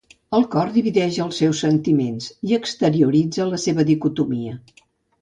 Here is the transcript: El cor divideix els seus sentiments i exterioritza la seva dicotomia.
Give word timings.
El 0.35 0.45
cor 0.53 0.71
divideix 0.77 1.19
els 1.25 1.41
seus 1.43 1.61
sentiments 1.65 2.31
i 2.49 2.57
exterioritza 2.61 3.49
la 3.55 3.63
seva 3.69 3.89
dicotomia. 3.95 4.61